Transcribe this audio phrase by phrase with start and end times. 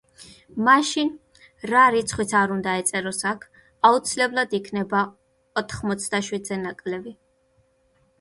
[0.67, 1.09] მაშინ,
[1.71, 3.45] რა რიცხვიც არ უნდა ეწეროს აქ,
[3.89, 5.03] აუცილებლად იქნება
[5.63, 7.15] ოთხმოცდაშვიდზე ნაკლები.